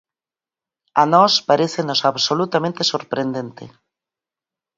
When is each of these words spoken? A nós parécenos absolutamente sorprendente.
A 1.01 1.03
nós 1.13 1.33
parécenos 1.49 1.99
absolutamente 2.11 2.81
sorprendente. 2.91 3.65